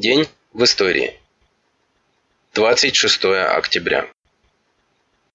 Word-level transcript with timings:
День 0.00 0.26
в 0.54 0.64
истории. 0.64 1.20
26 2.54 3.22
октября. 3.54 4.06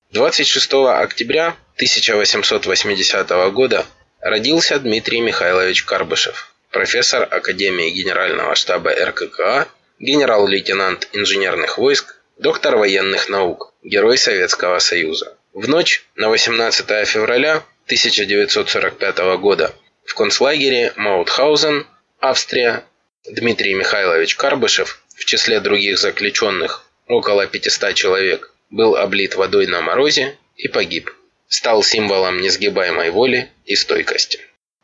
26 0.09 0.73
октября 0.73 1.55
1880 1.75 3.29
года 3.53 3.85
родился 4.21 4.79
Дмитрий 4.79 5.21
Михайлович 5.21 5.83
Карбышев, 5.83 6.51
профессор 6.71 7.27
Академии 7.31 7.91
Генерального 7.91 8.55
штаба 8.55 8.89
РККА, 8.89 9.67
генерал-лейтенант 9.99 11.09
инженерных 11.13 11.77
войск, 11.77 12.15
доктор 12.39 12.77
военных 12.77 13.29
наук, 13.29 13.71
герой 13.83 14.17
Советского 14.17 14.79
Союза. 14.79 15.37
В 15.53 15.69
ночь 15.69 16.07
на 16.15 16.29
18 16.29 17.07
февраля 17.07 17.57
1945 17.85 19.17
года 19.37 19.75
в 20.05 20.15
концлагере 20.15 20.91
Маутхаузен, 20.95 21.85
Австрия, 22.19 22.83
Дмитрий 23.27 23.73
Михайлович 23.73 24.35
Карбышев 24.35 25.01
в 25.15 25.25
числе 25.25 25.59
других 25.59 25.97
заключенных, 25.97 26.85
около 27.07 27.47
500 27.47 27.95
человек, 27.95 28.53
был 28.69 28.95
облит 28.95 29.35
водой 29.35 29.65
на 29.65 29.81
морозе 29.81 30.37
и 30.55 30.67
погиб. 30.67 31.09
Стал 31.47 31.81
символом 31.81 32.39
несгибаемой 32.39 33.09
воли 33.09 33.49
и 33.65 33.75
стойкости. 33.75 34.39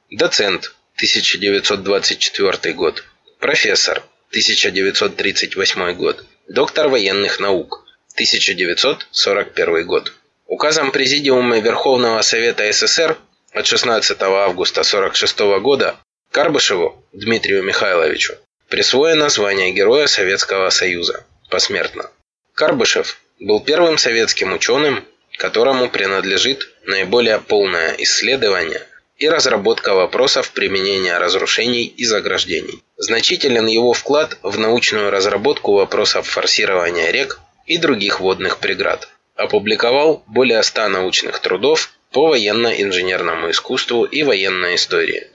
Доцент, 0.10 0.74
1924 0.96 2.74
год. 2.74 3.04
Профессор, 3.40 4.04
1938 4.30 5.94
год. 5.94 6.26
Доктор 6.48 6.88
военных 6.90 7.40
наук, 7.40 7.86
1941 8.14 9.86
год. 9.86 10.14
Указом 10.48 10.92
Президиума 10.92 11.60
Верховного 11.60 12.22
Совета 12.22 12.72
СССр 12.72 13.18
от 13.52 13.66
16 13.68 14.22
августа 14.22 14.82
1946 14.82 15.40
года 15.62 15.98
Карбышеву 16.32 17.04
Дмитрию 17.12 17.62
Михайловичу 17.62 18.36
присвоено 18.70 19.28
звание 19.28 19.74
Героя 19.74 20.08
Советского 20.08 20.70
Союза 20.70 21.26
посмертно. 21.50 22.10
Карбышев 22.54 23.18
был 23.42 23.60
первым 23.60 23.98
советским 23.98 24.54
ученым, 24.54 25.04
которому 25.38 25.90
принадлежит 25.90 26.70
наиболее 26.86 27.40
полное 27.40 27.96
исследование 27.98 28.82
и 29.18 29.28
разработка 29.28 29.94
вопросов 29.94 30.52
применения 30.52 31.18
разрушений 31.18 31.84
и 31.84 32.06
заграждений. 32.06 32.82
Значителен 32.96 33.68
его 33.68 33.92
вклад 33.92 34.38
в 34.42 34.58
научную 34.58 35.12
разработку 35.12 35.74
вопросов 35.74 36.28
форсирования 36.28 37.12
рек 37.12 37.42
и 37.66 37.78
других 37.78 38.22
водных 38.22 38.60
преград. 38.60 39.10
Опубликовал 39.36 40.24
более 40.28 40.64
100 40.64 40.88
научных 40.88 41.42
трудов 41.42 41.92
по 42.14 42.30
военно-инженерному 42.30 43.52
искусству 43.52 44.06
и 44.06 44.24
военной 44.24 44.76
истории. 44.76 45.28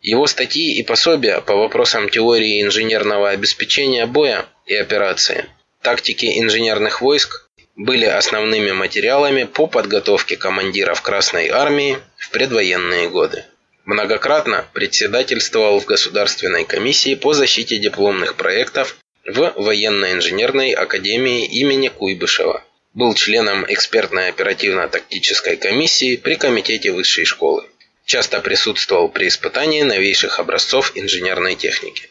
Его 0.00 0.26
статьи 0.26 0.78
и 0.78 0.82
пособия 0.82 1.42
по 1.42 1.54
вопросам 1.56 2.08
теории 2.08 2.62
инженерного 2.62 3.30
обеспечения 3.30 4.06
боя 4.06 4.46
и 4.64 4.74
операции, 4.74 5.44
тактики 5.82 6.40
инженерных 6.40 7.02
войск 7.02 7.50
были 7.76 8.06
основными 8.06 8.72
материалами 8.72 9.44
по 9.44 9.66
подготовке 9.66 10.38
командиров 10.38 11.02
Красной 11.02 11.48
Армии 11.48 11.98
в 12.16 12.30
предвоенные 12.30 13.10
годы. 13.10 13.44
Многократно 13.84 14.66
председательствовал 14.72 15.80
в 15.80 15.84
Государственной 15.84 16.64
комиссии 16.64 17.14
по 17.14 17.34
защите 17.34 17.76
дипломных 17.76 18.36
проектов 18.36 18.96
в 19.26 19.52
Военно-инженерной 19.56 20.72
академии 20.72 21.44
имени 21.44 21.88
Куйбышева. 21.88 22.64
Был 22.94 23.12
членом 23.14 23.66
экспертной 23.68 24.28
оперативно-тактической 24.30 25.56
комиссии 25.56 26.16
при 26.16 26.36
Комитете 26.36 26.90
высшей 26.90 27.26
школы 27.26 27.69
часто 28.10 28.40
присутствовал 28.40 29.08
при 29.08 29.28
испытании 29.28 29.82
новейших 29.82 30.40
образцов 30.40 30.90
инженерной 30.96 31.54
техники. 31.54 32.10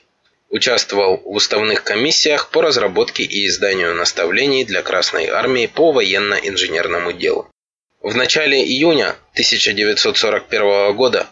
Участвовал 0.50 1.17
в 1.17 1.31
уставных 1.31 1.83
комиссиях 1.83 2.52
по 2.52 2.61
разработке 2.61 3.23
и 3.23 3.45
изданию 3.47 3.94
наставлений 3.94 4.64
для 4.64 4.81
Красной 4.81 5.27
Армии 5.27 5.67
по 5.67 5.92
военно-инженерному 5.92 7.11
делу. 7.11 7.50
В 8.02 8.16
начале 8.16 8.64
июня 8.64 9.17
1941 9.33 10.95
года 10.95 11.27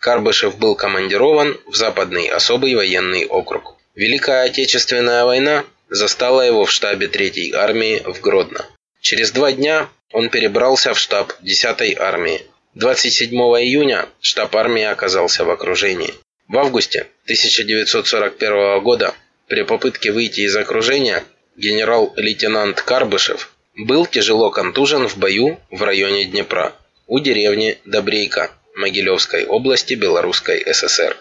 Карбышев 0.00 0.58
был 0.58 0.74
командирован 0.74 1.56
в 1.66 1.76
Западный 1.76 2.26
особый 2.26 2.74
военный 2.74 3.24
округ. 3.24 3.76
Великая 3.94 4.42
Отечественная 4.46 5.24
война 5.26 5.64
застала 5.90 6.40
его 6.40 6.64
в 6.64 6.72
штабе 6.72 7.06
Третьей 7.06 7.52
армии 7.52 8.02
в 8.04 8.20
Гродно. 8.20 8.66
Через 9.00 9.30
два 9.30 9.52
дня 9.52 9.88
он 10.10 10.28
перебрался 10.28 10.92
в 10.92 10.98
штаб 10.98 11.34
10-й 11.40 11.94
армии, 11.94 12.42
27 12.78 13.34
июня 13.34 14.08
штаб 14.20 14.54
армии 14.54 14.84
оказался 14.84 15.44
в 15.44 15.50
окружении. 15.50 16.14
В 16.46 16.58
августе 16.58 17.08
1941 17.24 18.80
года 18.84 19.16
при 19.48 19.62
попытке 19.62 20.12
выйти 20.12 20.42
из 20.42 20.54
окружения 20.54 21.24
генерал-лейтенант 21.56 22.80
Карбышев 22.82 23.50
был 23.74 24.06
тяжело 24.06 24.52
контужен 24.52 25.08
в 25.08 25.18
бою 25.18 25.58
в 25.72 25.82
районе 25.82 26.26
Днепра 26.26 26.72
у 27.08 27.18
деревни 27.18 27.78
Добрейка 27.84 28.52
Могилевской 28.76 29.44
области 29.44 29.94
Белорусской 29.94 30.64
ССР. 30.72 31.16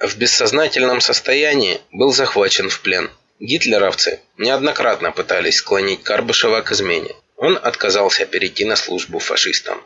В 0.00 0.18
бессознательном 0.18 1.00
состоянии 1.00 1.80
был 1.92 2.12
захвачен 2.12 2.68
в 2.68 2.78
плен. 2.82 3.08
Гитлеровцы 3.38 4.20
неоднократно 4.36 5.12
пытались 5.12 5.56
склонить 5.56 6.02
Карбышева 6.02 6.60
к 6.60 6.72
измене. 6.72 7.14
Он 7.38 7.56
отказался 7.56 8.26
перейти 8.26 8.66
на 8.66 8.76
службу 8.76 9.18
фашистам. 9.18 9.82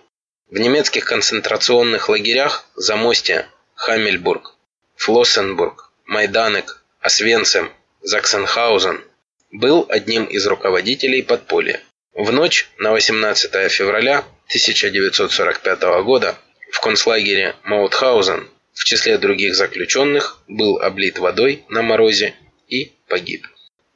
В 0.51 0.59
немецких 0.59 1.05
концентрационных 1.07 2.09
лагерях 2.09 2.67
Замостье, 2.77 3.47
Хамельбург, 3.75 4.55
Флоссенбург, 4.97 5.91
Майданек, 6.05 6.85
Освенцим, 7.01 7.73
Заксенхаузен 8.03 9.03
был 9.51 9.87
одним 9.89 10.25
из 10.25 10.47
руководителей 10.47 11.23
подполья. 11.23 11.81
В 12.13 12.31
ночь 12.31 12.69
на 12.79 12.93
18 12.93 13.71
февраля 13.73 14.19
1945 14.49 15.83
года 16.05 16.37
в 16.71 16.81
концлагере 16.81 17.57
Маутхаузен 17.65 18.49
в 18.75 18.85
числе 18.85 19.17
других 19.17 19.55
заключенных 19.55 20.41
был 20.47 20.79
облит 20.79 21.19
водой 21.19 21.65
на 21.69 21.83
морозе 21.83 22.35
и 22.69 22.93
погиб. 23.09 23.47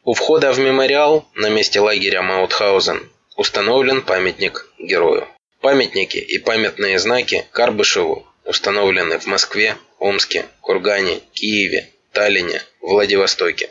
У 0.05 0.15
входа 0.15 0.53
в 0.53 0.59
мемориал 0.59 1.29
на 1.35 1.51
месте 1.51 1.81
лагеря 1.81 2.23
Маутхаузен 2.23 3.11
установлен 3.37 4.03
памятник 4.03 4.71
герою. 4.79 5.29
Памятники 5.61 6.19
и 6.19 6.39
памятные 6.39 7.01
знаки 7.01 7.45
Карбышеву 7.51 8.25
установлены 8.45 9.19
в 9.19 9.27
Москве, 9.27 9.77
Омске, 9.99 10.47
Кургане, 10.61 11.21
Киеве, 11.33 11.91
Таллине, 12.13 12.63
Владивостоке. 12.81 13.71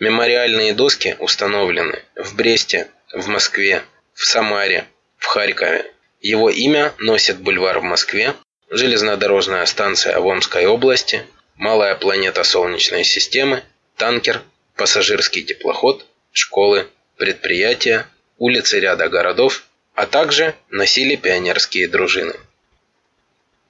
Мемориальные 0.00 0.72
доски 0.72 1.16
установлены 1.18 2.02
в 2.16 2.34
Бресте, 2.34 2.88
в 3.12 3.28
Москве, 3.28 3.82
в 4.14 4.24
Самаре, 4.24 4.86
в 5.18 5.26
Харькове. 5.26 5.92
Его 6.22 6.48
имя 6.48 6.94
носит 6.98 7.38
бульвар 7.40 7.80
в 7.80 7.82
Москве, 7.82 8.34
железнодорожная 8.70 9.66
станция 9.66 10.18
в 10.20 10.26
Омской 10.26 10.64
области, 10.64 11.26
малая 11.56 11.94
планета 11.94 12.42
Солнечной 12.42 13.04
системы, 13.04 13.62
танкер, 13.96 14.42
пассажирский 14.76 15.42
теплоход, 15.44 16.06
школы, 16.32 16.88
предприятия, 17.18 18.06
улицы 18.38 18.80
ряда 18.80 19.10
городов 19.10 19.67
а 19.98 20.06
также 20.06 20.54
носили 20.70 21.16
пионерские 21.16 21.88
дружины. 21.88 22.34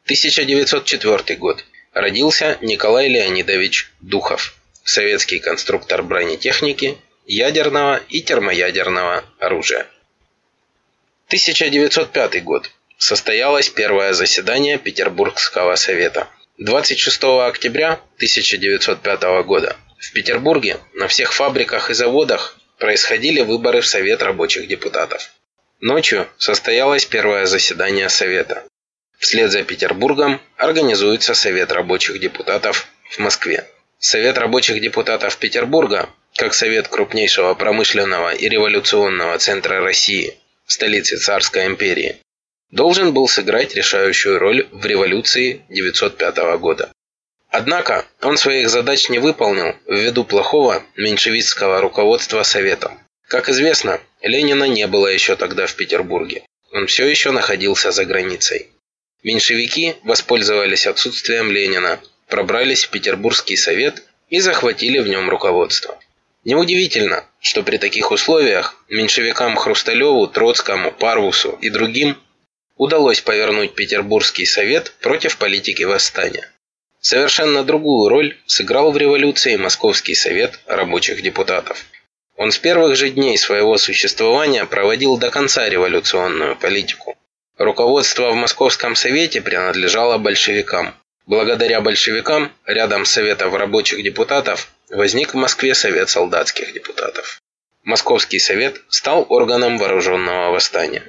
1904 0.04 1.38
год. 1.38 1.64
Родился 1.94 2.58
Николай 2.60 3.08
Леонидович 3.08 3.90
Духов, 4.02 4.54
советский 4.84 5.38
конструктор 5.38 6.02
бронетехники, 6.02 6.98
ядерного 7.24 8.02
и 8.10 8.20
термоядерного 8.20 9.24
оружия. 9.38 9.86
1905 11.28 12.44
год. 12.44 12.70
Состоялось 12.98 13.70
первое 13.70 14.12
заседание 14.12 14.76
Петербургского 14.76 15.76
совета. 15.76 16.28
26 16.58 17.24
октября 17.48 17.92
1905 18.16 19.22
года 19.46 19.76
в 19.98 20.12
Петербурге 20.12 20.76
на 20.92 21.08
всех 21.08 21.32
фабриках 21.32 21.88
и 21.88 21.94
заводах 21.94 22.58
происходили 22.76 23.40
выборы 23.40 23.80
в 23.80 23.86
Совет 23.86 24.22
рабочих 24.22 24.68
депутатов. 24.68 25.30
Ночью 25.80 26.26
состоялось 26.38 27.06
первое 27.06 27.46
заседание 27.46 28.08
Совета. 28.08 28.64
Вслед 29.18 29.52
за 29.52 29.62
Петербургом 29.62 30.40
организуется 30.56 31.34
Совет 31.34 31.70
рабочих 31.70 32.18
депутатов 32.18 32.88
в 33.10 33.20
Москве. 33.20 33.64
Совет 34.00 34.38
рабочих 34.38 34.80
депутатов 34.80 35.36
Петербурга, 35.36 36.08
как 36.34 36.54
совет 36.54 36.88
крупнейшего 36.88 37.54
промышленного 37.54 38.34
и 38.34 38.48
революционного 38.48 39.38
центра 39.38 39.80
России, 39.80 40.36
столицы 40.66 41.16
Царской 41.16 41.66
империи, 41.66 42.16
должен 42.70 43.14
был 43.14 43.28
сыграть 43.28 43.74
решающую 43.76 44.38
роль 44.38 44.68
в 44.72 44.84
революции 44.84 45.62
905 45.68 46.58
года. 46.58 46.90
Однако 47.50 48.04
он 48.20 48.36
своих 48.36 48.68
задач 48.68 49.08
не 49.08 49.20
выполнил 49.20 49.76
ввиду 49.86 50.24
плохого 50.24 50.82
меньшевистского 50.96 51.80
руководства 51.80 52.42
Советом. 52.42 52.98
Как 53.28 53.50
известно, 53.50 54.00
Ленина 54.22 54.64
не 54.64 54.86
было 54.86 55.06
еще 55.06 55.36
тогда 55.36 55.66
в 55.66 55.74
Петербурге. 55.74 56.44
Он 56.72 56.86
все 56.86 57.06
еще 57.06 57.30
находился 57.30 57.92
за 57.92 58.06
границей. 58.06 58.68
Меньшевики 59.22 59.96
воспользовались 60.02 60.86
отсутствием 60.86 61.52
Ленина, 61.52 62.00
пробрались 62.26 62.84
в 62.84 62.90
Петербургский 62.90 63.56
совет 63.56 64.02
и 64.30 64.40
захватили 64.40 64.98
в 65.00 65.08
нем 65.08 65.28
руководство. 65.28 65.98
Неудивительно, 66.44 67.26
что 67.40 67.62
при 67.62 67.76
таких 67.76 68.12
условиях 68.12 68.82
меньшевикам 68.88 69.56
Хрусталеву, 69.56 70.26
Троцкому, 70.28 70.90
Парвусу 70.90 71.58
и 71.60 71.68
другим 71.68 72.16
удалось 72.76 73.20
повернуть 73.20 73.74
Петербургский 73.74 74.46
совет 74.46 74.94
против 75.00 75.36
политики 75.36 75.82
восстания. 75.82 76.50
Совершенно 77.00 77.62
другую 77.62 78.08
роль 78.08 78.38
сыграл 78.46 78.90
в 78.90 78.96
революции 78.96 79.56
Московский 79.56 80.14
совет 80.14 80.58
рабочих 80.66 81.20
депутатов. 81.20 81.84
Он 82.38 82.52
с 82.52 82.58
первых 82.58 82.94
же 82.94 83.10
дней 83.10 83.36
своего 83.36 83.76
существования 83.78 84.64
проводил 84.64 85.18
до 85.18 85.28
конца 85.28 85.68
революционную 85.68 86.54
политику. 86.54 87.16
Руководство 87.56 88.30
в 88.30 88.36
Московском 88.36 88.94
совете 88.94 89.42
принадлежало 89.42 90.18
большевикам. 90.18 90.94
Благодаря 91.26 91.80
большевикам 91.80 92.52
рядом 92.64 93.04
с 93.04 93.10
Советом 93.10 93.56
рабочих 93.56 94.04
депутатов 94.04 94.70
возник 94.88 95.34
в 95.34 95.36
Москве 95.36 95.74
Совет 95.74 96.10
солдатских 96.10 96.72
депутатов. 96.72 97.42
Московский 97.82 98.38
совет 98.38 98.82
стал 98.88 99.26
органом 99.28 99.76
вооруженного 99.76 100.52
восстания. 100.52 101.02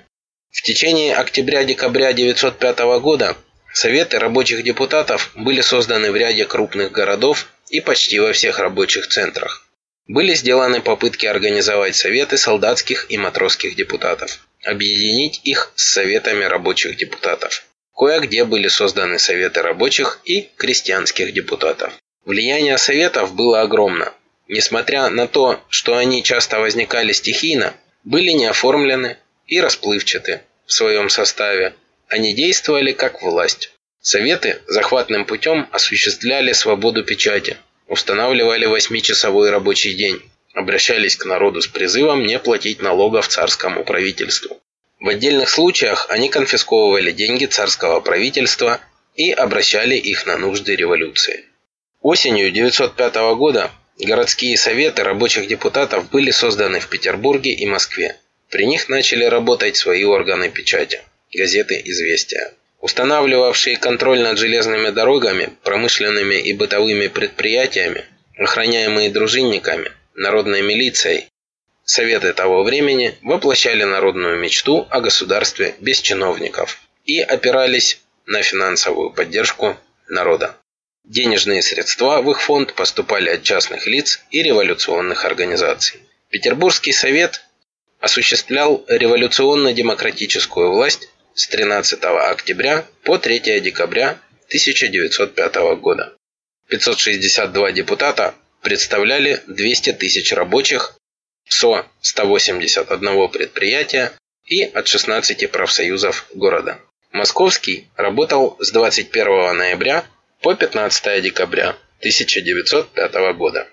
В 0.50 0.64
течение 0.64 1.16
октября-декабря 1.16 2.10
1905 2.10 2.80
года 3.02 3.38
Советы 3.72 4.18
рабочих 4.18 4.64
депутатов 4.64 5.30
были 5.36 5.62
созданы 5.62 6.12
в 6.12 6.16
ряде 6.16 6.46
крупных 6.46 6.92
городов 6.92 7.46
и 7.70 7.82
почти 7.82 8.18
во 8.20 8.34
всех 8.34 8.58
рабочих 8.58 9.08
центрах. 9.08 9.69
Были 10.10 10.34
сделаны 10.34 10.82
попытки 10.82 11.28
организовать 11.28 11.96
советы 11.96 12.36
солдатских 12.36 13.06
и 13.10 13.18
матросских 13.20 13.76
депутатов, 13.76 14.40
объединить 14.64 15.40
их 15.44 15.72
с 15.76 15.94
советами 15.94 16.46
рабочих 16.46 16.98
депутатов. 16.98 17.64
Кое-где 17.96 18.44
были 18.44 18.70
созданы 18.70 19.20
советы 19.20 19.62
рабочих 19.62 20.20
и 20.26 20.50
крестьянских 20.58 21.32
депутатов. 21.32 21.94
Влияние 22.26 22.80
советов 22.80 23.36
было 23.36 23.62
огромно. 23.62 24.12
Несмотря 24.48 25.10
на 25.10 25.28
то, 25.28 25.64
что 25.70 25.96
они 25.96 26.24
часто 26.24 26.60
возникали 26.60 27.12
стихийно, 27.12 27.76
были 28.04 28.32
не 28.32 28.48
оформлены 28.48 29.18
и 29.46 29.62
расплывчаты 29.62 30.42
в 30.66 30.74
своем 30.74 31.10
составе, 31.10 31.76
они 32.08 32.34
действовали 32.34 32.94
как 32.94 33.22
власть. 33.22 33.74
Советы 34.02 34.60
захватным 34.66 35.26
путем 35.26 35.70
осуществляли 35.72 36.54
свободу 36.54 37.04
печати, 37.04 37.58
устанавливали 37.89 38.65
восьмичасовой 38.65 39.50
рабочий 39.50 39.94
день, 39.94 40.21
обращались 40.53 41.15
к 41.15 41.25
народу 41.25 41.62
с 41.62 41.68
призывом 41.68 42.25
не 42.25 42.39
платить 42.39 42.81
налогов 42.81 43.27
царскому 43.27 43.83
правительству. 43.83 44.57
В 45.00 45.09
отдельных 45.09 45.50
случаях 45.50 46.07
они 46.09 46.30
конфисковывали 46.30 47.12
деньги 47.12 47.45
царского 47.45 48.00
правительства 48.00 48.80
и 49.15 49.31
обращали 49.31 49.95
их 49.95 50.25
на 50.25 50.38
нужды 50.38 50.75
революции. 50.75 51.45
Осенью 52.01 52.50
1905 52.50 53.15
года 53.36 53.71
городские 53.97 54.57
советы 54.57 55.03
рабочих 55.03 55.47
депутатов 55.47 56.09
были 56.09 56.31
созданы 56.31 56.80
в 56.80 56.88
Петербурге 56.88 57.51
и 57.51 57.65
Москве. 57.65 58.18
При 58.50 58.65
них 58.65 58.88
начали 58.88 59.25
работать 59.25 59.77
свои 59.77 60.03
органы 60.03 60.50
печати 60.50 61.01
газеты 61.33 61.81
«Известия». 61.86 62.53
Устанавливавшие 62.80 63.78
контроль 63.78 64.22
над 64.22 64.38
железными 64.38 64.90
дорогами, 64.90 65.50
промышленными 65.64 66.36
и 66.36 66.54
бытовыми 66.54 67.08
предприятиями, 67.08 68.06
охраняемые 68.38 69.10
дружинниками, 69.10 69.92
народной 70.16 70.62
милицией, 70.62 71.30
Советы 71.92 72.34
того 72.34 72.62
времени 72.62 73.16
воплощали 73.24 73.84
народную 73.84 74.38
мечту 74.38 74.86
о 74.92 75.02
государстве 75.02 75.74
без 75.80 76.00
чиновников 76.00 76.80
и 77.04 77.20
опирались 77.20 78.00
на 78.28 78.44
финансовую 78.44 79.10
поддержку 79.10 79.75
народа. 80.08 80.56
Денежные 81.04 81.64
средства 81.64 82.22
в 82.22 82.30
их 82.30 82.42
фонд 82.42 82.75
поступали 82.75 83.32
от 83.32 83.42
частных 83.42 83.88
лиц 83.88 84.24
и 84.30 84.44
революционных 84.44 85.25
организаций. 85.25 86.00
Петербургский 86.30 86.92
совет 86.92 87.44
осуществлял 88.00 88.86
революционно-демократическую 88.88 90.72
власть 90.72 91.10
с 91.39 91.47
13 91.47 92.03
октября 92.03 92.86
по 93.06 93.18
3 93.18 93.62
декабря 93.62 94.19
1905 94.47 95.56
года. 95.80 96.13
562 96.68 97.71
депутата 97.71 98.36
представляли 98.62 99.41
200 99.47 99.94
тысяч 99.94 100.33
рабочих 100.33 100.97
со 101.47 101.86
181 102.01 103.30
предприятия 103.30 104.12
и 104.47 104.63
от 104.63 104.89
16 104.89 105.50
профсоюзов 105.50 106.25
города. 106.33 106.81
Московский 107.13 107.88
работал 107.95 108.57
с 108.59 108.71
21 108.71 109.56
ноября 109.56 110.06
по 110.41 110.53
15 110.56 111.24
декабря 111.24 111.77
1905 112.00 113.13
года. 113.38 113.69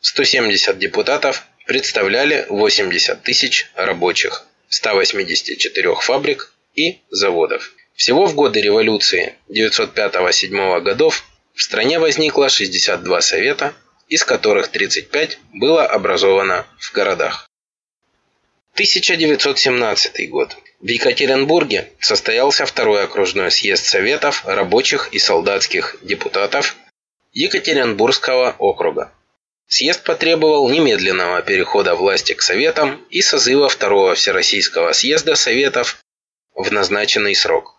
170 0.00 0.80
депутатов 0.80 1.44
представляли 1.64 2.44
80 2.48 3.22
тысяч 3.22 3.70
рабочих 3.76 4.48
184 4.68 5.94
фабрик 6.00 6.53
и 6.74 7.00
заводов. 7.10 7.72
Всего 7.94 8.26
в 8.26 8.34
годы 8.34 8.60
революции 8.60 9.34
905-7 9.48 10.80
годов 10.80 11.24
в 11.54 11.62
стране 11.62 11.98
возникло 11.98 12.48
62 12.48 13.20
совета, 13.20 13.74
из 14.08 14.24
которых 14.24 14.68
35 14.68 15.38
было 15.52 15.86
образовано 15.86 16.66
в 16.78 16.92
городах. 16.92 17.48
1917 18.74 20.28
год. 20.30 20.56
В 20.80 20.88
Екатеринбурге 20.88 21.92
состоялся 22.00 22.66
второй 22.66 23.04
окружной 23.04 23.52
съезд 23.52 23.86
советов 23.86 24.42
рабочих 24.44 25.10
и 25.12 25.20
солдатских 25.20 25.96
депутатов 26.02 26.76
Екатеринбургского 27.32 28.56
округа. 28.58 29.12
Съезд 29.68 30.02
потребовал 30.02 30.68
немедленного 30.68 31.40
перехода 31.42 31.94
власти 31.94 32.34
к 32.34 32.42
советам 32.42 33.04
и 33.10 33.22
созыва 33.22 33.68
второго 33.68 34.14
Всероссийского 34.14 34.92
съезда 34.92 35.36
советов 35.36 36.03
в 36.54 36.72
назначенный 36.72 37.34
срок. 37.34 37.76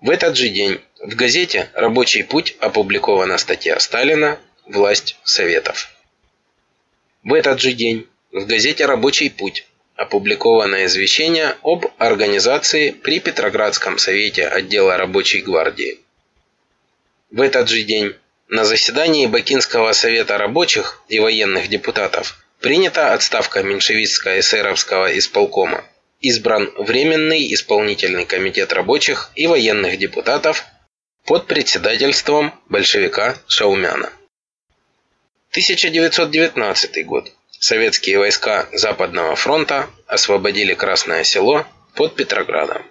В 0.00 0.10
этот 0.10 0.36
же 0.36 0.48
день 0.48 0.80
в 1.00 1.14
газете 1.14 1.70
«Рабочий 1.74 2.22
путь» 2.22 2.56
опубликована 2.58 3.38
статья 3.38 3.78
Сталина 3.78 4.38
«Власть 4.66 5.16
Советов». 5.22 5.88
В 7.22 7.34
этот 7.34 7.60
же 7.60 7.72
день 7.72 8.08
в 8.32 8.46
газете 8.46 8.86
«Рабочий 8.86 9.30
путь» 9.30 9.66
опубликовано 9.94 10.86
извещение 10.86 11.56
об 11.62 11.86
организации 11.98 12.90
при 12.90 13.20
Петроградском 13.20 13.98
совете 13.98 14.48
отдела 14.48 14.96
рабочей 14.96 15.40
гвардии. 15.40 16.00
В 17.30 17.40
этот 17.40 17.68
же 17.68 17.82
день 17.82 18.16
на 18.48 18.64
заседании 18.64 19.26
Бакинского 19.26 19.92
совета 19.92 20.36
рабочих 20.36 21.02
и 21.08 21.20
военных 21.20 21.68
депутатов 21.68 22.44
принята 22.60 23.12
отставка 23.12 23.62
меньшевистско-эсеровского 23.62 25.16
исполкома 25.16 25.84
избран 26.22 26.72
Временный 26.78 27.52
исполнительный 27.52 28.24
комитет 28.24 28.72
рабочих 28.72 29.30
и 29.34 29.46
военных 29.46 29.98
депутатов 29.98 30.64
под 31.26 31.46
председательством 31.46 32.54
большевика 32.68 33.36
Шаумяна. 33.48 34.12
1919 35.50 37.06
год. 37.06 37.32
Советские 37.58 38.18
войска 38.18 38.68
Западного 38.72 39.36
фронта 39.36 39.90
освободили 40.06 40.74
Красное 40.74 41.24
село 41.24 41.66
под 41.94 42.14
Петроградом. 42.14 42.82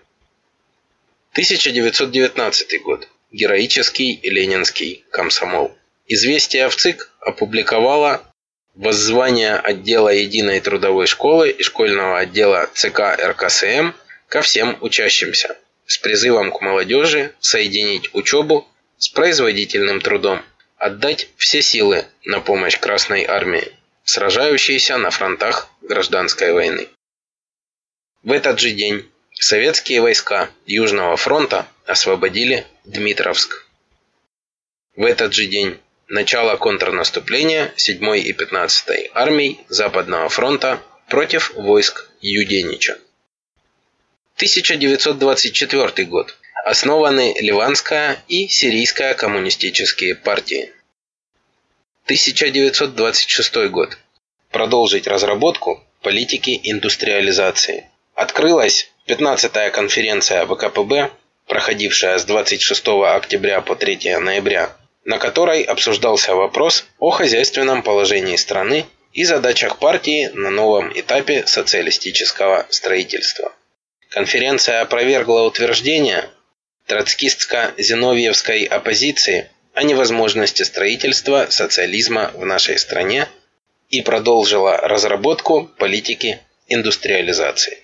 1919 1.31 2.81
год. 2.83 3.07
Героический 3.31 4.19
ленинский 4.23 5.05
комсомол. 5.09 5.75
Известие 6.05 6.67
в 6.69 6.75
ЦИК 6.75 7.09
опубликовало 7.21 8.30
воззвание 8.75 9.55
отдела 9.55 10.09
единой 10.09 10.59
трудовой 10.59 11.07
школы 11.07 11.49
и 11.49 11.63
школьного 11.63 12.19
отдела 12.19 12.69
ЦК 12.73 13.17
РКСМ 13.19 13.91
ко 14.27 14.41
всем 14.41 14.77
учащимся 14.81 15.57
с 15.85 15.97
призывом 15.97 16.51
к 16.51 16.61
молодежи 16.61 17.33
соединить 17.39 18.13
учебу 18.13 18.67
с 18.97 19.09
производительным 19.09 19.99
трудом, 19.99 20.41
отдать 20.77 21.27
все 21.35 21.61
силы 21.61 22.05
на 22.23 22.39
помощь 22.39 22.79
Красной 22.79 23.25
Армии, 23.25 23.73
сражающейся 24.03 24.97
на 24.97 25.09
фронтах 25.09 25.69
гражданской 25.81 26.53
войны. 26.53 26.87
В 28.23 28.31
этот 28.31 28.59
же 28.59 28.71
день 28.71 29.09
советские 29.33 30.01
войска 30.01 30.49
Южного 30.65 31.17
фронта 31.17 31.67
освободили 31.85 32.65
Дмитровск. 32.85 33.65
В 34.95 35.03
этот 35.03 35.33
же 35.33 35.47
день 35.47 35.79
Начало 36.13 36.57
контрнаступления 36.57 37.73
7 37.77 38.17
и 38.17 38.33
15 38.33 39.11
армий 39.13 39.61
Западного 39.69 40.27
фронта 40.27 40.81
против 41.07 41.53
войск 41.55 42.09
Юденича. 42.19 42.97
1924 44.35 46.05
год. 46.09 46.37
Основаны 46.65 47.33
Ливанская 47.39 48.21
и 48.27 48.49
Сирийская 48.49 49.13
коммунистические 49.13 50.15
партии. 50.15 50.73
1926 52.03 53.69
год. 53.69 53.97
Продолжить 54.49 55.07
разработку 55.07 55.81
политики 56.01 56.59
индустриализации. 56.61 57.89
Открылась 58.15 58.91
15-я 59.07 59.69
конференция 59.69 60.45
ВКПБ, 60.45 61.11
проходившая 61.47 62.17
с 62.17 62.25
26 62.25 62.85
октября 63.15 63.61
по 63.61 63.77
3 63.77 64.17
ноября 64.17 64.75
на 65.03 65.17
которой 65.17 65.63
обсуждался 65.63 66.35
вопрос 66.35 66.85
о 66.99 67.09
хозяйственном 67.09 67.83
положении 67.83 68.35
страны 68.35 68.85
и 69.13 69.23
задачах 69.23 69.79
партии 69.79 70.29
на 70.33 70.49
новом 70.49 70.91
этапе 70.97 71.45
социалистического 71.47 72.67
строительства. 72.69 73.51
Конференция 74.09 74.81
опровергла 74.81 75.41
утверждение 75.41 76.29
троцкистско-зиновьевской 76.87 78.65
оппозиции 78.65 79.49
о 79.73 79.83
невозможности 79.83 80.63
строительства 80.63 81.47
социализма 81.49 82.31
в 82.33 82.45
нашей 82.45 82.77
стране 82.77 83.27
и 83.89 84.01
продолжила 84.01 84.77
разработку 84.77 85.69
политики 85.77 86.39
индустриализации. 86.67 87.79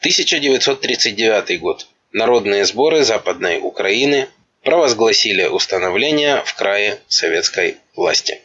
1939 0.00 1.60
год. 1.60 1.86
Народные 2.12 2.64
сборы 2.64 3.04
Западной 3.04 3.58
Украины 3.60 4.28
провозгласили 4.62 5.44
установление 5.44 6.42
в 6.44 6.54
крае 6.54 6.98
советской 7.08 7.76
власти. 7.94 8.40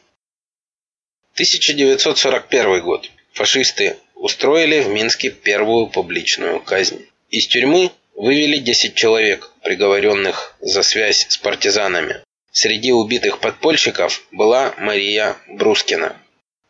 1941 1.34 2.81
год. 2.81 3.12
Фашисты 3.34 3.98
устроили 4.15 4.81
в 4.81 4.89
Минске 4.89 5.29
первую 5.29 5.88
публичную 5.88 6.62
казнь. 6.62 7.05
Из 7.29 7.48
тюрьмы 7.48 7.91
вывели 8.15 8.57
10 8.57 8.95
человек, 8.95 9.51
приговоренных 9.62 10.55
за 10.62 10.84
связь 10.84 11.25
с 11.27 11.38
партизанами. 11.38 12.22
Среди 12.51 12.93
убитых 12.93 13.39
подпольщиков 13.39 14.24
была 14.31 14.74
Мария 14.77 15.36
Брускина, 15.50 16.15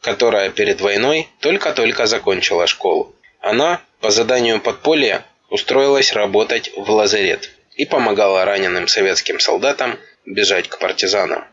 которая 0.01 0.49
перед 0.49 0.81
войной 0.81 1.29
только-только 1.39 2.07
закончила 2.07 2.65
школу. 2.65 3.15
Она, 3.39 3.81
по 3.99 4.09
заданию 4.09 4.59
подполья, 4.59 5.23
устроилась 5.51 6.13
работать 6.13 6.71
в 6.75 6.89
лазарет 6.89 7.54
и 7.75 7.86
помогала 7.86 8.46
раненым 8.46 8.88
советским 8.88 9.39
солдатам 9.39 10.00
бежать 10.25 10.67
к 10.70 10.79
партизанам. 10.79 11.46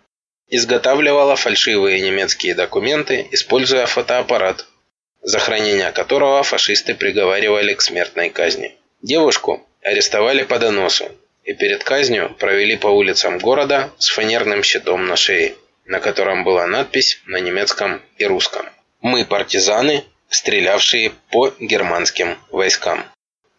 Изготавливала 0.49 1.37
фальшивые 1.37 2.01
немецкие 2.01 2.55
документы, 2.55 3.27
используя 3.31 3.87
фотоаппарат, 3.87 4.67
за 5.23 5.39
хранение 5.39 5.93
которого 5.93 6.43
фашисты 6.43 6.95
приговаривали 6.95 7.75
к 7.75 7.81
смертной 7.81 8.31
казни. 8.31 8.77
Девушку 9.01 9.67
арестовали 9.83 10.43
по 10.43 10.59
доносу 10.59 11.11
и 11.45 11.55
перед 11.55 11.83
казнью 11.85 12.35
провели 12.39 12.77
по 12.77 12.89
улицам 12.89 13.39
города 13.39 13.91
с 13.99 14.09
фанерным 14.09 14.63
щитом 14.63 15.07
на 15.07 15.17
шее, 15.17 15.55
на 15.87 16.01
котором 16.01 16.45
была 16.45 16.67
надпись 16.67 17.21
на 17.27 17.39
немецком 17.39 18.03
и 18.19 18.25
русском. 18.25 18.67
«Мы 19.01 19.25
партизаны, 19.25 20.05
стрелявшие 20.29 21.13
по 21.31 21.53
германским 21.59 22.39
войскам». 22.51 23.05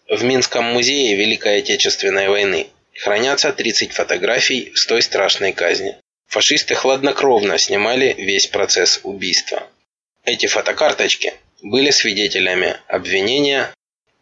В 0.09 0.21
Минском 0.23 0.65
музее 0.65 1.15
Великой 1.15 1.59
Отечественной 1.59 2.27
войны 2.27 2.67
хранятся 2.93 3.53
30 3.53 3.93
фотографий 3.93 4.73
с 4.75 4.85
той 4.85 5.01
страшной 5.01 5.53
казни. 5.53 5.95
Фашисты 6.27 6.75
хладнокровно 6.75 7.57
снимали 7.57 8.13
весь 8.17 8.47
процесс 8.47 8.99
убийства. 9.03 9.63
Эти 10.25 10.47
фотокарточки 10.47 11.33
были 11.61 11.89
свидетелями 11.89 12.75
обвинения 12.87 13.73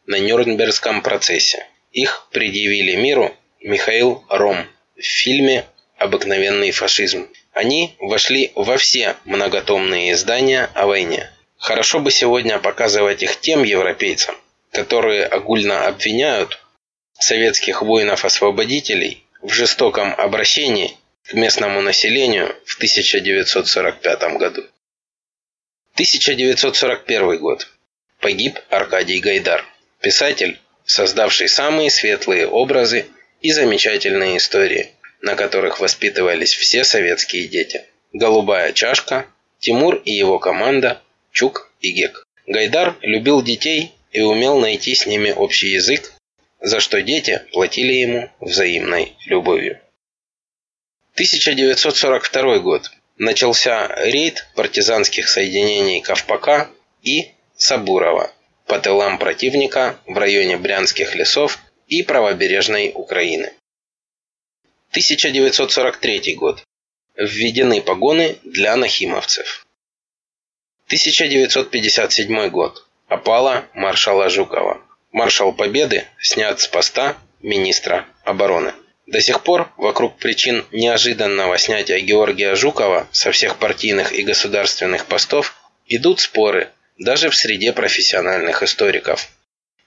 на 0.06 0.20
Нюрнбергском 0.20 1.02
процессе. 1.02 1.66
Их 1.92 2.28
предъявили 2.32 2.96
миру 2.96 3.36
Михаил 3.60 4.24
Ром 4.30 4.68
в 4.96 5.02
фильме 5.02 5.66
«Обыкновенный 5.98 6.72
фашизм». 6.72 7.28
Они 7.54 7.96
вошли 8.00 8.52
во 8.56 8.78
все 8.78 9.16
многотомные 9.26 10.14
издания 10.14 10.70
о 10.76 10.86
войне. 10.86 11.30
Хорошо 11.58 12.00
бы 12.00 12.12
сегодня 12.12 12.60
показывать 12.60 13.24
их 13.24 13.40
тем 13.40 13.64
европейцам, 13.64 14.36
которые 14.72 15.26
огульно 15.26 15.88
обвиняют 15.88 16.60
советских 17.20 17.82
воинов-освободителей 17.82 19.24
в 19.42 19.52
жестоком 19.52 20.14
обращении 20.16 20.98
к 21.24 21.34
местному 21.34 21.82
населению 21.82 22.56
в 22.66 22.76
1945 22.76 24.38
году. 24.38 24.64
1941 25.94 27.38
год. 27.38 27.68
Погиб 28.20 28.60
Аркадий 28.70 29.20
Гайдар, 29.20 29.66
писатель, 30.00 30.60
создавший 30.86 31.50
самые 31.50 31.90
светлые 31.90 32.48
образы 32.48 33.08
и 33.42 33.52
замечательные 33.52 34.38
истории, 34.38 34.92
на 35.22 35.36
которых 35.36 35.80
воспитывались 35.80 36.54
все 36.54 36.84
советские 36.84 37.48
дети. 37.48 37.84
«Голубая 38.14 38.74
чашка», 38.74 39.26
Тимур 39.60 40.02
и 40.06 40.12
его 40.12 40.40
команда, 40.40 41.02
Чук 41.32 41.72
и 41.82 41.92
Гек. 41.92 42.26
Гайдар 42.48 42.96
любил 43.02 43.44
детей 43.44 43.94
и 44.12 44.22
умел 44.22 44.60
найти 44.60 44.96
с 44.96 45.06
ними 45.06 45.32
общий 45.32 45.70
язык, 45.70 46.14
за 46.60 46.80
что 46.80 47.02
дети 47.02 47.42
платили 47.52 47.94
ему 47.94 48.30
взаимной 48.40 49.16
любовью. 49.26 49.80
1942 51.14 52.60
год. 52.60 52.92
Начался 53.18 53.88
рейд 53.98 54.48
партизанских 54.56 55.28
соединений 55.28 56.02
Ковпака 56.02 56.70
и 57.04 57.32
Сабурова 57.56 58.34
по 58.66 58.80
тылам 58.80 59.20
противника 59.20 60.00
в 60.08 60.18
районе 60.18 60.58
Брянских 60.58 61.14
лесов 61.16 61.60
и 61.88 62.04
правобережной 62.04 62.92
Украины. 62.96 63.54
1943 64.92 66.36
год. 66.36 66.64
Введены 67.16 67.82
погоны 67.82 68.38
для 68.44 68.76
нахимовцев. 68.76 69.68
1957 70.88 72.50
год. 72.50 72.88
Опала 73.12 73.66
маршала 73.74 74.30
Жукова. 74.30 74.80
Маршал 75.12 75.52
Победы 75.52 76.06
снят 76.22 76.58
с 76.62 76.68
поста 76.70 77.18
министра 77.42 78.06
обороны. 78.24 78.72
До 79.06 79.20
сих 79.20 79.44
пор 79.44 79.70
вокруг 79.76 80.16
причин 80.16 80.64
неожиданного 80.72 81.58
снятия 81.58 82.00
Георгия 82.00 82.56
Жукова 82.56 83.10
со 83.12 83.34
всех 83.34 83.58
партийных 83.58 84.14
и 84.14 84.24
государственных 84.24 85.08
постов 85.08 85.54
идут 85.88 86.22
споры 86.22 86.70
даже 86.98 87.30
в 87.30 87.36
среде 87.36 87.74
профессиональных 87.74 88.64
историков. 88.64 89.28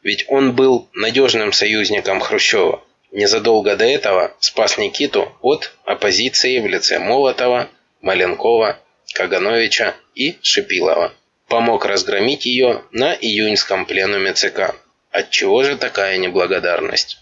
Ведь 0.03 0.27
он 0.29 0.53
был 0.53 0.91
надежным 0.93 1.55
союзником 1.55 2.21
Хрущева. 2.21 2.85
Незадолго 3.11 3.75
до 3.75 3.87
этого 3.87 4.37
спас 4.39 4.77
Никиту 4.77 5.33
от 5.41 5.73
оппозиции 5.87 6.59
в 6.59 6.67
лице 6.67 6.99
Молотова, 6.99 7.71
Маленкова, 8.03 8.79
Кагановича 9.15 9.95
и 10.15 10.37
Шипилова. 10.43 11.15
Помог 11.55 11.85
разгромить 11.87 12.47
ее 12.47 12.83
на 12.91 13.15
июньском 13.15 13.87
пленуме 13.87 14.33
ЦК. 14.33 14.75
Отчего 15.13 15.63
же 15.63 15.77
такая 15.77 16.17
неблагодарность? 16.17 17.19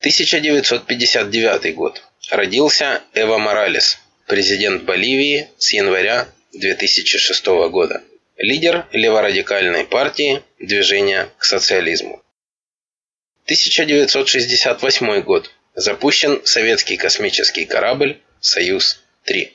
1959 0.00 1.72
год. 1.76 2.02
Родился 2.32 3.04
Эва 3.14 3.38
Моралес, 3.38 4.00
президент 4.26 4.82
Боливии 4.82 5.48
с 5.56 5.72
января 5.72 6.26
2006 6.52 7.46
года 7.70 8.02
лидер 8.38 8.88
леворадикальной 8.90 9.84
партии 9.84 10.42
движения 10.58 11.28
к 11.38 11.44
социализму. 11.44 12.20
1968 13.44 15.20
год. 15.20 15.52
Запущен 15.76 16.44
советский 16.44 16.96
космический 16.96 17.66
корабль 17.66 18.20
«Союз-3». 18.40 19.52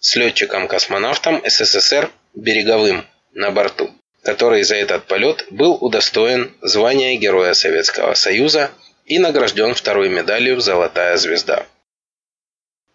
С 0.00 0.14
летчиком-космонавтом 0.14 1.42
СССР 1.44 2.10
Береговым 2.34 3.04
на 3.32 3.50
борту, 3.50 3.90
который 4.22 4.62
за 4.62 4.76
этот 4.76 5.06
полет 5.06 5.46
был 5.50 5.74
удостоен 5.74 6.56
звания 6.62 7.16
Героя 7.16 7.52
Советского 7.54 8.14
Союза 8.14 8.70
и 9.06 9.18
награжден 9.18 9.74
второй 9.74 10.08
медалью 10.08 10.60
«Золотая 10.60 11.16
звезда». 11.16 11.66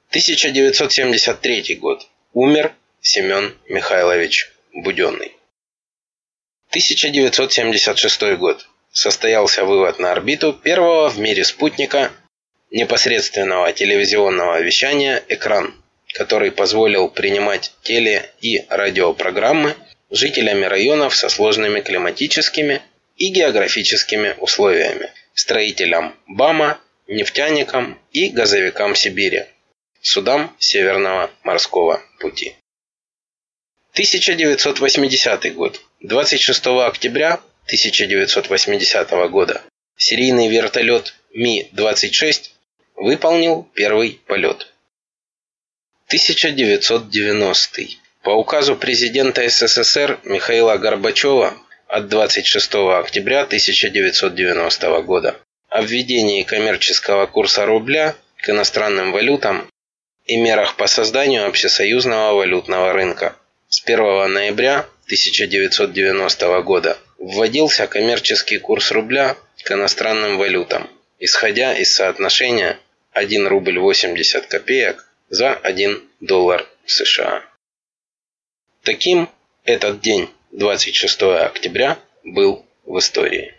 1973 0.09 1.75
год. 1.75 2.07
Умер 2.31 2.73
Семен 3.01 3.57
Михайлович 3.67 4.53
Буденный. 4.71 5.35
1976 6.69 8.37
год. 8.37 8.69
Состоялся 8.91 9.65
вывод 9.65 9.99
на 9.99 10.11
орбиту 10.11 10.53
первого 10.53 11.09
в 11.09 11.19
мире 11.19 11.43
спутника 11.43 12.11
непосредственного 12.71 13.73
телевизионного 13.73 14.61
вещания 14.61 15.21
«Экран», 15.27 15.82
который 16.13 16.51
позволил 16.51 17.09
принимать 17.09 17.73
теле- 17.81 18.29
и 18.41 18.65
радиопрограммы 18.69 19.75
жителями 20.09 20.65
районов 20.65 21.15
со 21.15 21.29
сложными 21.29 21.81
климатическими 21.81 22.81
и 23.17 23.29
географическими 23.29 24.35
условиями, 24.39 25.11
строителям 25.33 26.15
БАМа, 26.27 26.79
нефтяникам 27.07 27.99
и 28.11 28.29
газовикам 28.29 28.95
Сибири, 28.95 29.45
судам 30.01 30.55
Северного 30.59 31.31
морского 31.43 32.01
пути. 32.19 32.55
1980 33.93 35.53
год. 35.55 35.81
26 36.01 36.65
октября 36.67 37.39
1980 37.65 39.09
года 39.29 39.61
серийный 39.95 40.47
вертолет 40.47 41.13
Ми-26 41.33 42.49
выполнил 42.95 43.69
первый 43.73 44.19
полет. 44.25 44.72
1990. 46.13 47.97
По 48.21 48.29
указу 48.29 48.75
президента 48.75 49.49
СССР 49.49 50.19
Михаила 50.23 50.77
Горбачева 50.77 51.55
от 51.87 52.07
26 52.07 52.75
октября 52.99 53.41
1990 53.41 55.01
года 55.01 55.35
о 55.69 55.81
введении 55.81 56.43
коммерческого 56.43 57.25
курса 57.25 57.65
рубля 57.65 58.15
к 58.37 58.47
иностранным 58.47 59.11
валютам 59.11 59.67
и 60.25 60.37
мерах 60.37 60.75
по 60.75 60.85
созданию 60.85 61.47
общесоюзного 61.47 62.35
валютного 62.35 62.93
рынка. 62.93 63.35
С 63.67 63.81
1 63.83 64.31
ноября 64.31 64.85
1990 65.05 66.61
года 66.61 66.99
вводился 67.17 67.87
коммерческий 67.87 68.59
курс 68.59 68.91
рубля 68.91 69.35
к 69.63 69.71
иностранным 69.71 70.37
валютам, 70.37 70.91
исходя 71.17 71.73
из 71.73 71.91
соотношения 71.95 72.77
1 73.13 73.47
рубль 73.47 73.79
80 73.79 74.45
копеек 74.45 75.07
за 75.33 75.55
1 75.55 75.99
доллар 76.19 76.69
США. 76.85 77.43
Таким 78.83 79.29
этот 79.63 79.99
день, 79.99 80.29
26 80.51 81.23
октября, 81.23 81.97
был 82.23 82.67
в 82.85 82.99
истории. 82.99 83.55